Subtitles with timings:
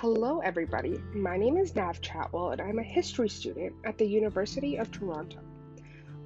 [0.00, 0.98] Hello, everybody.
[1.12, 5.40] My name is Nav Chatwell, and I'm a history student at the University of Toronto.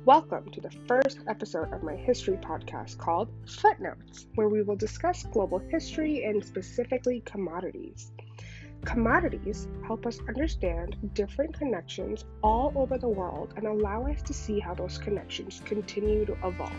[0.05, 5.25] Welcome to the first episode of my history podcast called Footnotes, where we will discuss
[5.25, 8.13] global history and specifically commodities.
[8.85, 14.61] Commodities help us understand different connections all over the world and allow us to see
[14.61, 16.71] how those connections continue to evolve.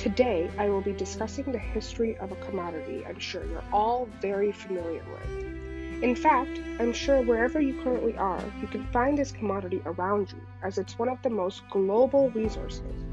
[0.00, 4.50] Today, I will be discussing the history of a commodity I'm sure you're all very
[4.50, 6.02] familiar with.
[6.02, 10.40] In fact, I'm sure wherever you currently are, you can find this commodity around you,
[10.62, 13.04] as it's one of the most global resources.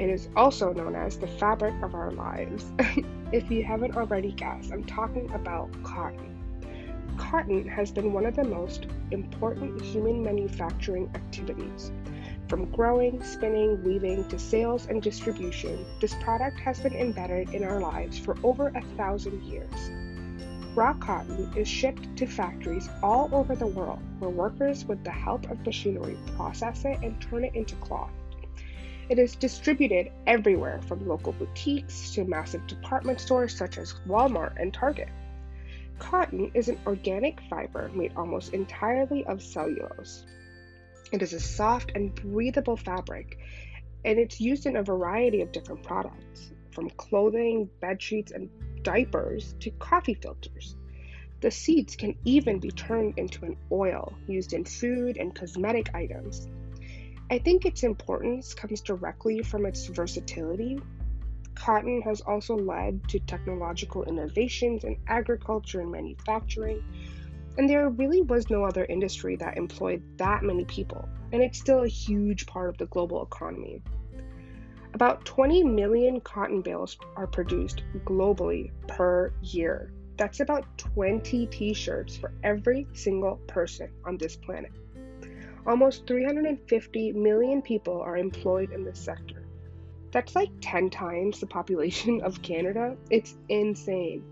[0.00, 2.72] It is also known as the fabric of our lives.
[3.32, 6.42] if you haven't already guessed, I'm talking about cotton.
[7.16, 11.92] Cotton has been one of the most important human manufacturing activities.
[12.52, 17.80] From growing, spinning, weaving to sales and distribution, this product has been embedded in our
[17.80, 19.72] lives for over a thousand years.
[20.76, 25.50] Raw cotton is shipped to factories all over the world where workers, with the help
[25.50, 28.12] of machinery, process it and turn it into cloth.
[29.08, 34.74] It is distributed everywhere from local boutiques to massive department stores such as Walmart and
[34.74, 35.08] Target.
[35.98, 40.26] Cotton is an organic fiber made almost entirely of cellulose.
[41.12, 43.38] It is a soft and breathable fabric,
[44.02, 48.48] and it's used in a variety of different products, from clothing, bed sheets, and
[48.82, 50.74] diapers to coffee filters.
[51.42, 56.48] The seeds can even be turned into an oil used in food and cosmetic items.
[57.30, 60.80] I think its importance comes directly from its versatility.
[61.54, 66.82] Cotton has also led to technological innovations in agriculture and manufacturing,
[67.58, 71.82] and there really was no other industry that employed that many people, and it's still
[71.82, 73.82] a huge part of the global economy.
[74.94, 79.90] About 20 million cotton bales are produced globally per year.
[80.16, 84.72] That's about 20 t shirts for every single person on this planet.
[85.66, 89.44] Almost 350 million people are employed in this sector.
[90.10, 92.96] That's like 10 times the population of Canada.
[93.10, 94.24] It's insane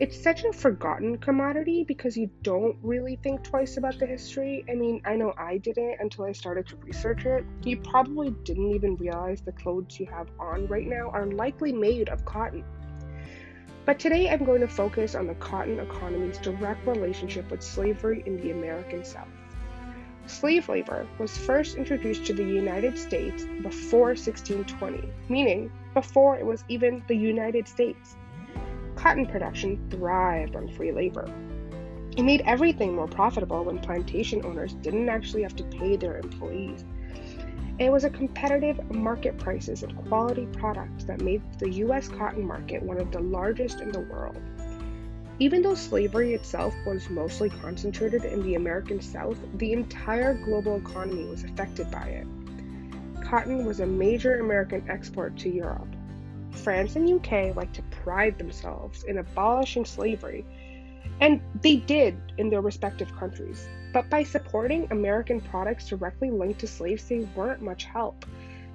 [0.00, 4.64] it's such a forgotten commodity because you don't really think twice about the history.
[4.66, 7.44] I mean, I know I didn't until I started to research it.
[7.64, 12.08] You probably didn't even realize the clothes you have on right now are likely made
[12.08, 12.64] of cotton.
[13.84, 18.40] But today I'm going to focus on the cotton economy's direct relationship with slavery in
[18.40, 19.28] the American South.
[20.24, 26.64] Slave labor was first introduced to the United States before 1620, meaning before it was
[26.68, 28.16] even the United States
[29.00, 31.26] cotton production thrived on free labor.
[32.18, 36.84] It made everything more profitable when plantation owners didn't actually have to pay their employees.
[37.78, 42.82] It was a competitive market prices and quality products that made the US cotton market
[42.82, 44.36] one of the largest in the world.
[45.38, 51.24] Even though slavery itself was mostly concentrated in the American South, the entire global economy
[51.24, 52.26] was affected by it.
[53.24, 55.88] Cotton was a major American export to Europe,
[56.52, 60.44] France and UK like to pride themselves in abolishing slavery,
[61.20, 63.68] and they did in their respective countries.
[63.92, 68.24] But by supporting American products directly linked to slaves, they weren't much help.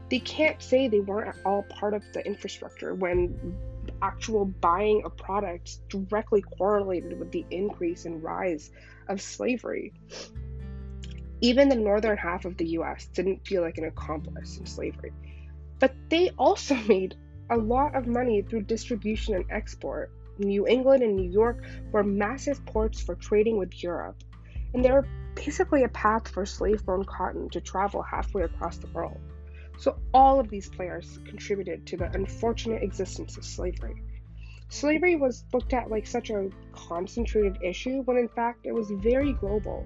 [0.09, 3.55] They can't say they weren't at all part of the infrastructure when
[4.01, 8.71] actual buying of products directly correlated with the increase and rise
[9.07, 9.93] of slavery.
[11.41, 15.13] Even the northern half of the US didn't feel like an accomplice in slavery.
[15.79, 17.15] But they also made
[17.49, 20.11] a lot of money through distribution and export.
[20.37, 24.21] New England and New York were massive ports for trading with Europe,
[24.73, 28.87] and they were basically a path for slave grown cotton to travel halfway across the
[28.87, 29.19] world.
[29.77, 34.01] So, all of these players contributed to the unfortunate existence of slavery.
[34.69, 39.33] Slavery was looked at like such a concentrated issue when in fact it was very
[39.33, 39.85] global.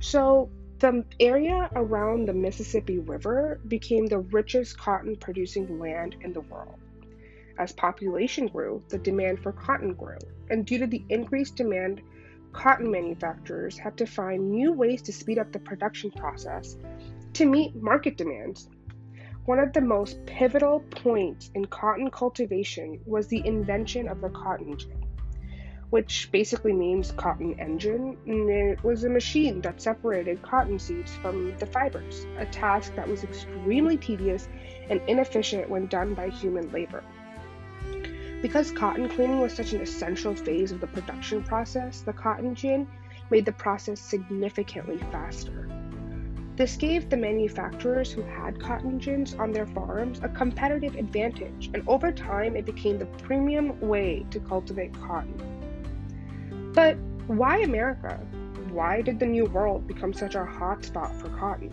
[0.00, 6.40] So, the area around the Mississippi River became the richest cotton producing land in the
[6.40, 6.78] world.
[7.58, 10.18] As population grew, the demand for cotton grew,
[10.50, 12.02] and due to the increased demand,
[12.52, 16.76] cotton manufacturers had to find new ways to speed up the production process
[17.34, 18.68] to meet market demands.
[19.44, 24.76] One of the most pivotal points in cotton cultivation was the invention of the cotton
[24.76, 25.03] gin
[25.94, 31.56] which basically means cotton engine, and it was a machine that separated cotton seeds from
[31.58, 34.48] the fibers, a task that was extremely tedious
[34.90, 37.04] and inefficient when done by human labor.
[38.42, 42.88] Because cotton cleaning was such an essential phase of the production process, the cotton gin
[43.30, 45.70] made the process significantly faster.
[46.56, 51.86] This gave the manufacturers who had cotton gins on their farms a competitive advantage, and
[51.86, 55.53] over time it became the premium way to cultivate cotton.
[56.74, 56.96] But
[57.28, 58.18] why America?
[58.70, 61.72] Why did the New World become such a hotspot for cotton?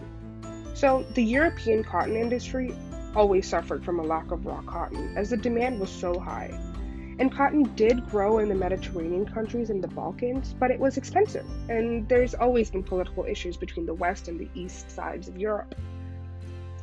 [0.76, 2.74] So, the European cotton industry
[3.16, 6.52] always suffered from a lack of raw cotton, as the demand was so high.
[7.20, 11.46] And cotton did grow in the Mediterranean countries and the Balkans, but it was expensive,
[11.68, 15.76] and there's always been political issues between the west and the east sides of Europe.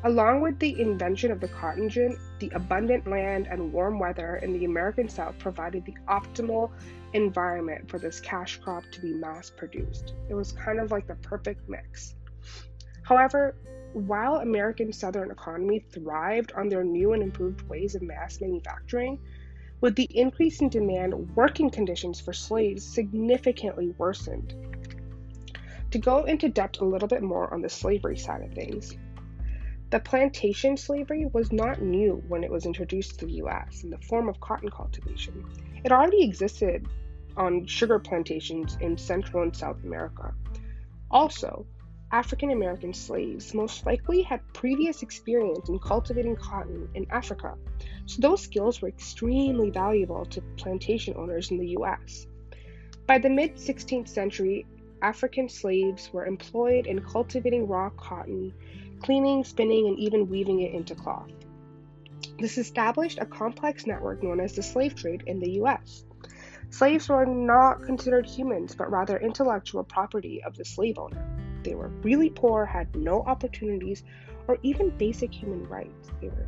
[0.04, 4.52] Along with the invention of the cotton gin, the abundant land and warm weather in
[4.52, 6.70] the American South provided the optimal
[7.12, 10.14] environment for this cash crop to be mass produced.
[10.28, 12.14] It was kind of like the perfect mix.
[13.02, 13.54] However,
[13.92, 19.18] while American Southern economy thrived on their new and improved ways of mass manufacturing,
[19.80, 24.54] with the increase in demand, working conditions for slaves significantly worsened.
[25.92, 28.96] To go into depth a little bit more on the slavery side of things,
[29.90, 33.98] the plantation slavery was not new when it was introduced to the US in the
[33.98, 35.44] form of cotton cultivation.
[35.84, 36.86] It already existed
[37.36, 40.34] on sugar plantations in Central and South America.
[41.10, 41.66] Also,
[42.10, 47.54] African American slaves most likely had previous experience in cultivating cotton in Africa,
[48.06, 52.26] so those skills were extremely valuable to plantation owners in the US.
[53.06, 54.66] By the mid 16th century,
[55.02, 58.52] African slaves were employed in cultivating raw cotton,
[59.00, 61.30] cleaning, spinning, and even weaving it into cloth.
[62.38, 66.04] This established a complex network known as the slave trade in the US.
[66.70, 71.24] Slaves were not considered humans, but rather intellectual property of the slave owner.
[71.62, 74.04] They were really poor, had no opportunities,
[74.46, 76.10] or even basic human rights.
[76.20, 76.46] They were,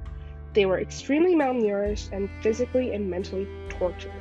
[0.52, 4.12] they were extremely malnourished and physically and mentally tortured.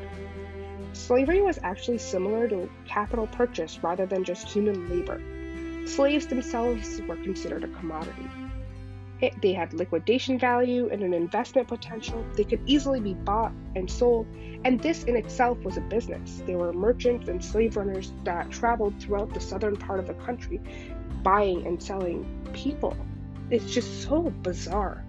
[0.94, 5.22] Slavery was actually similar to capital purchase rather than just human labor.
[5.88, 8.28] Slaves themselves were considered a commodity.
[9.21, 12.25] It, they had liquidation value and an investment potential.
[12.36, 14.27] They could easily be bought and sold,
[14.63, 16.42] and this in itself was a business.
[16.45, 20.62] There were merchants and slave runners that traveled throughout the southern part of the country
[21.21, 22.95] buying and selling people.
[23.50, 25.04] It's just so bizarre.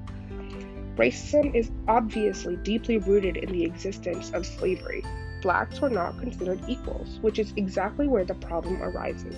[0.96, 5.04] Racism is obviously deeply rooted in the existence of slavery.
[5.40, 9.36] Blacks were not considered equals, which is exactly where the problem arises.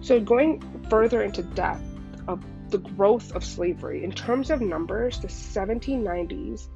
[0.00, 1.82] So, going further into depth
[2.26, 4.04] of the growth of slavery.
[4.04, 6.68] In terms of numbers, the 1790s,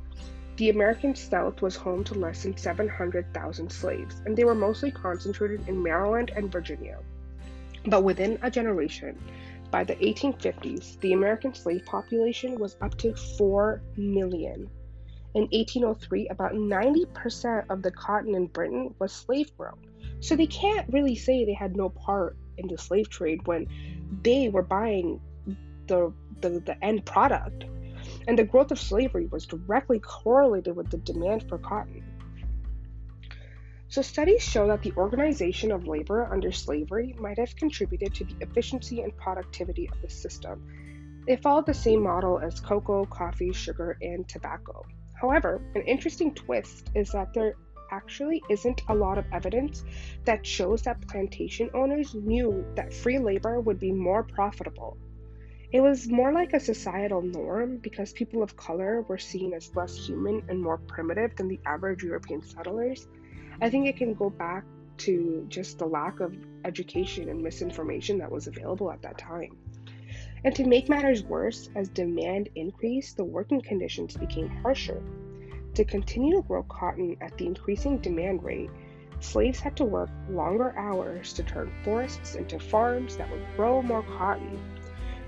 [0.57, 5.69] the American South was home to less than 700,000 slaves, and they were mostly concentrated
[5.69, 6.99] in Maryland and Virginia.
[7.87, 9.19] But within a generation,
[9.71, 14.69] by the 1850s, the American slave population was up to 4 million.
[15.35, 19.79] In 1803, about 90% of the cotton in Britain was slave grown.
[20.21, 23.67] So they can't really say they had no part in the slave trade when
[24.23, 25.21] they were buying
[25.91, 27.65] the, the, the end product.
[28.27, 32.03] And the growth of slavery was directly correlated with the demand for cotton.
[33.89, 38.37] So, studies show that the organization of labor under slavery might have contributed to the
[38.41, 40.65] efficiency and productivity of the system.
[41.27, 44.87] It followed the same model as cocoa, coffee, sugar, and tobacco.
[45.15, 47.57] However, an interesting twist is that there
[47.91, 49.83] actually isn't a lot of evidence
[50.25, 54.97] that shows that plantation owners knew that free labor would be more profitable
[55.73, 59.97] it was more like a societal norm because people of color were seen as less
[59.97, 63.07] human and more primitive than the average European settlers.
[63.61, 64.65] I think it can go back
[64.99, 69.57] to just the lack of education and misinformation that was available at that time.
[70.43, 75.01] And to make matters worse, as demand increased, the working conditions became harsher.
[75.75, 78.71] To continue to grow cotton at the increasing demand rate,
[79.21, 84.03] slaves had to work longer hours to turn forests into farms that would grow more
[84.03, 84.59] cotton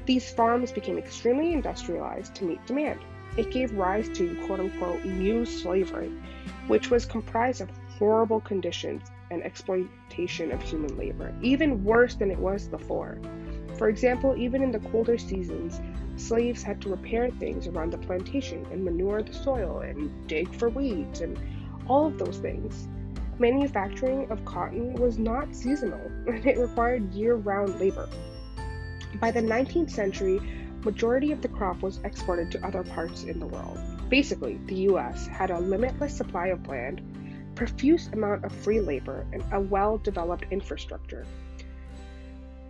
[0.06, 3.00] these farms became extremely industrialized to meet demand.
[3.37, 6.12] It gave rise to quote unquote new slavery,
[6.66, 12.38] which was comprised of horrible conditions and exploitation of human labor, even worse than it
[12.38, 13.18] was before.
[13.78, 15.80] For example, even in the colder seasons,
[16.16, 20.68] slaves had to repair things around the plantation and manure the soil and dig for
[20.68, 21.38] weeds and
[21.88, 22.88] all of those things.
[23.38, 28.09] Manufacturing of cotton was not seasonal and it required year round labor.
[29.21, 30.40] By the 19th century,
[30.85, 33.78] majority of the crop was exported to other parts in the world.
[34.09, 37.00] Basically, the US had a limitless supply of land,
[37.54, 41.25] profuse amount of free labor, and a well-developed infrastructure.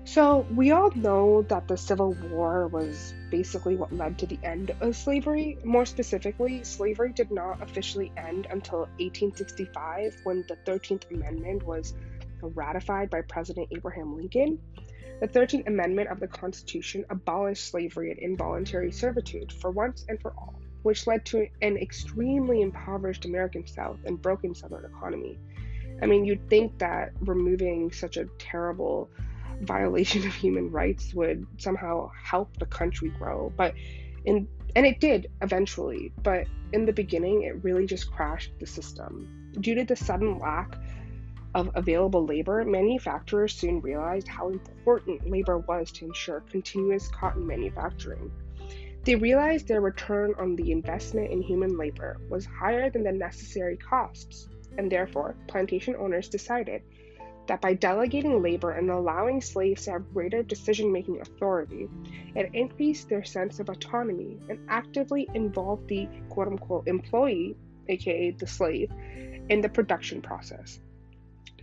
[0.05, 4.75] So, we all know that the Civil War was basically what led to the end
[4.81, 5.59] of slavery.
[5.65, 11.95] More specifically, slavery did not officially end until 1865 when the 13th Amendment was
[12.43, 14.59] ratified by President Abraham Lincoln.
[15.23, 20.33] The 13th Amendment of the Constitution abolished slavery and involuntary servitude for once and for
[20.33, 25.39] all, which led to an extremely impoverished American South and broken Southern economy.
[26.03, 29.11] I mean, you'd think that removing such a terrible
[29.61, 33.75] violation of human rights would somehow help the country grow, but
[34.25, 39.53] in and it did eventually, but in the beginning, it really just crashed the system.
[39.61, 40.77] Due to the sudden lack
[41.55, 48.31] of available labor, manufacturers soon realized how important labor was to ensure continuous cotton manufacturing.
[49.05, 53.77] They realized their return on the investment in human labor was higher than the necessary
[53.77, 56.83] costs, and therefore, plantation owners decided
[57.49, 61.89] that by delegating labor and allowing slaves to have greater decision making authority,
[62.37, 67.57] it increased their sense of autonomy and actively involved the quote unquote employee,
[67.89, 68.91] aka the slave,
[69.49, 70.79] in the production process.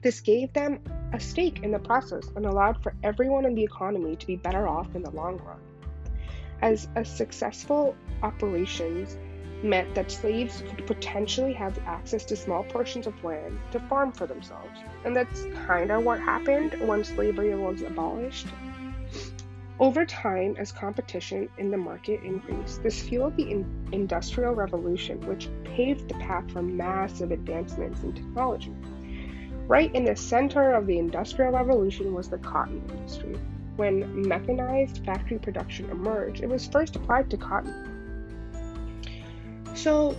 [0.02, 0.80] This gave them
[1.14, 4.68] a stake in the process and allowed for everyone in the economy to be better
[4.68, 5.60] off in the long run.
[6.62, 9.18] As a successful operations
[9.64, 14.26] meant that slaves could potentially have access to small portions of land to farm for
[14.26, 14.80] themselves.
[15.04, 18.48] And that's kind of what happened when slavery was abolished.
[19.80, 25.50] Over time, as competition in the market increased, this fueled the in- Industrial Revolution, which
[25.64, 28.74] paved the path for massive advancements in technology.
[29.70, 33.38] Right in the center of the Industrial Revolution was the cotton industry.
[33.76, 38.96] When mechanized factory production emerged, it was first applied to cotton.
[39.76, 40.18] So,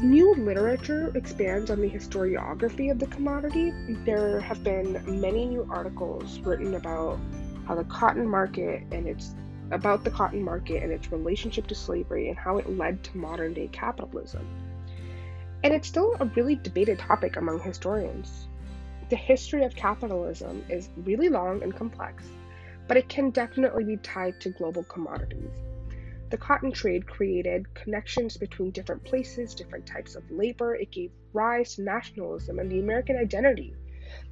[0.00, 3.72] new literature expands on the historiography of the commodity.
[4.04, 7.18] There have been many new articles written about
[7.66, 9.34] how the cotton market and its
[9.72, 13.52] about the cotton market and its relationship to slavery and how it led to modern
[13.52, 14.46] day capitalism.
[15.64, 18.46] And it's still a really debated topic among historians.
[19.12, 22.24] The history of capitalism is really long and complex,
[22.88, 25.50] but it can definitely be tied to global commodities.
[26.30, 30.74] The cotton trade created connections between different places, different types of labor.
[30.74, 33.76] It gave rise to nationalism and the American identity.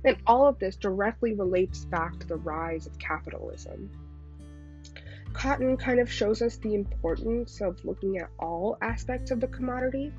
[0.03, 3.91] And all of this directly relates back to the rise of capitalism.
[5.35, 10.11] Cotton kind of shows us the importance of looking at all aspects of the commodity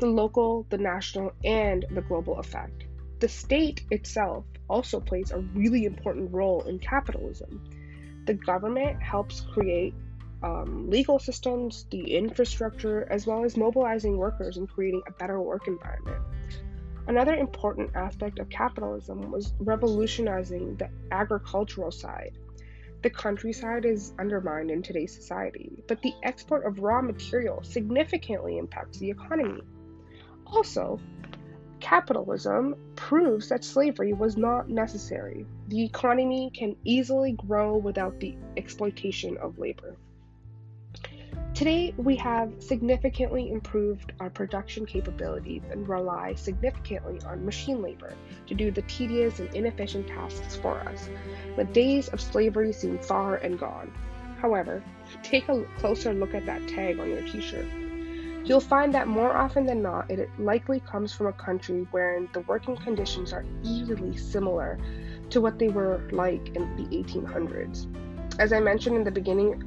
[0.00, 2.83] the local, the national, and the global effect.
[3.20, 7.60] The state itself also plays a really important role in capitalism.
[8.26, 9.94] The government helps create
[10.42, 15.66] um, legal systems, the infrastructure, as well as mobilizing workers and creating a better work
[15.68, 16.22] environment.
[17.06, 22.38] Another important aspect of capitalism was revolutionizing the agricultural side.
[23.02, 28.98] The countryside is undermined in today's society, but the export of raw material significantly impacts
[28.98, 29.60] the economy.
[30.46, 30.98] Also,
[31.80, 35.46] capitalism proves that slavery was not necessary.
[35.68, 39.96] The economy can easily grow without the exploitation of labor.
[41.54, 48.14] Today, we have significantly improved our production capabilities and rely significantly on machine labor
[48.48, 51.08] to do the tedious and inefficient tasks for us.
[51.54, 53.92] The days of slavery seem far and gone.
[54.40, 54.82] However,
[55.22, 57.66] take a closer look at that tag on your t shirt.
[58.44, 62.40] You'll find that more often than not, it likely comes from a country wherein the
[62.40, 64.78] working conditions are eerily similar
[65.30, 67.86] to what they were like in the 1800s.
[68.38, 69.62] As I mentioned in the beginning,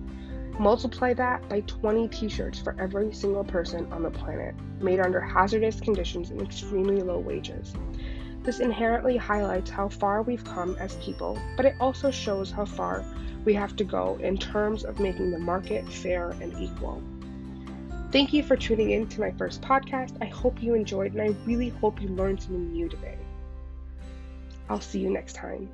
[0.60, 5.22] Multiply that by 20 t shirts for every single person on the planet, made under
[5.22, 7.76] hazardous conditions and extremely low wages.
[8.42, 13.06] This inherently highlights how far we've come as people, but it also shows how far
[13.46, 17.04] we have to go in terms of making the market fair and equal.
[18.12, 20.18] Thank you for tuning in to my first podcast.
[20.22, 23.18] I hope you enjoyed, and I really hope you learned something new today.
[24.70, 25.70] I'll see you next time.